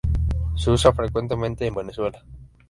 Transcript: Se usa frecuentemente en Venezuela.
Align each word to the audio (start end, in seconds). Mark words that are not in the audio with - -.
Se 0.55 0.71
usa 0.71 0.93
frecuentemente 0.93 1.67
en 1.67 1.75
Venezuela. 1.75 2.25